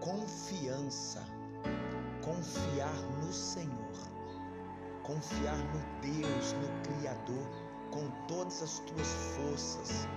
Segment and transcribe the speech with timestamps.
[0.00, 1.22] confiança,
[2.22, 3.92] confiar no Senhor,
[5.02, 7.46] confiar no Deus, no Criador,
[7.90, 10.08] com todas as tuas forças.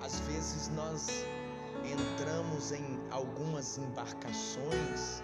[0.00, 1.08] Às vezes nós
[1.84, 5.22] entramos em algumas embarcações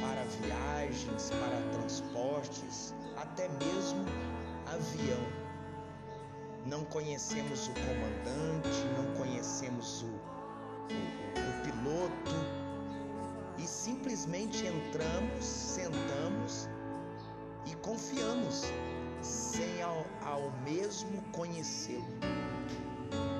[0.00, 4.04] para viagens, para transportes, até mesmo
[4.66, 5.46] avião.
[6.66, 9.85] Não conhecemos o comandante, não conhecemos
[13.86, 16.68] simplesmente entramos, sentamos
[17.66, 18.64] e confiamos
[19.22, 22.04] sem ao, ao mesmo conhecê-lo.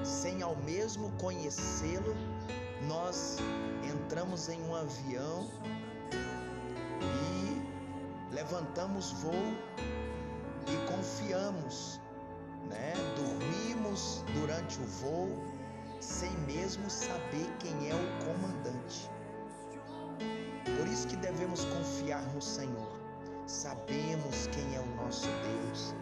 [0.04, 2.14] Sem ao mesmo conhecê-lo,
[2.86, 3.38] nós
[3.92, 5.50] entramos em um avião
[7.02, 9.52] e levantamos voo
[10.68, 12.00] e confiamos,
[12.68, 12.92] né?
[13.16, 15.28] Dormimos durante o voo
[15.98, 19.10] sem mesmo saber quem é o comandante.
[20.86, 22.86] Por isso que devemos confiar no Senhor.
[23.44, 25.92] Sabemos quem é o nosso Deus.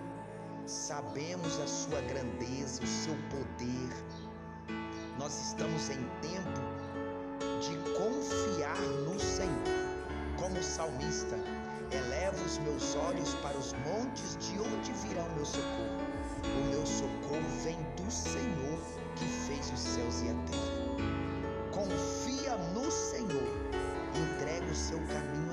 [0.67, 3.95] Sabemos a sua grandeza, o seu poder.
[5.19, 6.61] Nós estamos em tempo
[7.63, 9.65] de confiar no Senhor.
[10.39, 11.37] Como salmista,
[11.91, 15.97] elevo os meus olhos para os montes, de onde virá o meu socorro?
[16.45, 18.79] O meu socorro vem do Senhor
[19.17, 20.64] que fez os céus e a terra.
[24.75, 25.44] Seu caminho